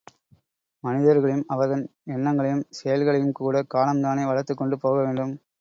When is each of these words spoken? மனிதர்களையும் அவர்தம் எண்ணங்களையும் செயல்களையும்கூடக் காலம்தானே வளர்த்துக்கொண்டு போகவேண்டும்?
மனிதர்களையும் 0.83 1.45
அவர்தம் 1.47 1.83
எண்ணங்களையும் 2.07 2.65
செயல்களையும்கூடக் 2.79 3.71
காலம்தானே 3.75 4.25
வளர்த்துக்கொண்டு 4.25 4.77
போகவேண்டும்? 4.79 5.35